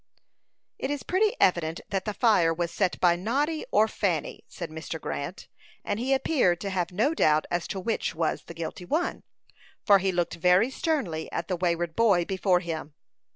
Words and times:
"It 0.79 0.89
is 0.89 1.03
pretty 1.03 1.35
evident 1.39 1.81
that 1.89 2.05
the 2.05 2.15
fire 2.15 2.51
was 2.51 2.71
set 2.71 2.99
by 2.99 3.15
Noddy 3.15 3.67
or 3.69 3.87
Fanny," 3.87 4.43
said 4.47 4.71
Mr. 4.71 4.99
Grant; 4.99 5.47
and 5.85 5.99
he 5.99 6.11
appeared 6.11 6.59
to 6.61 6.71
have 6.71 6.91
no 6.91 7.13
doubt 7.13 7.45
as 7.51 7.67
to 7.67 7.79
which 7.79 8.15
was 8.15 8.45
the 8.45 8.55
guilty 8.55 8.85
one, 8.85 9.21
for 9.85 9.99
he 9.99 10.11
looked 10.11 10.33
very 10.33 10.71
sternly 10.71 11.31
at 11.31 11.49
the 11.49 11.55
wayward 11.55 11.95
boy 11.95 12.25
before 12.25 12.61
him. 12.61 12.95